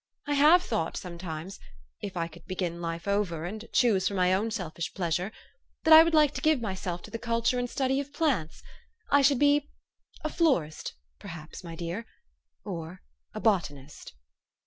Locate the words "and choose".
3.45-4.07